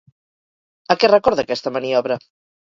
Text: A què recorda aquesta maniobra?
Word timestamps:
A 0.93 0.95
què 1.03 1.09
recorda 1.11 1.45
aquesta 1.47 1.73
maniobra? 1.77 2.19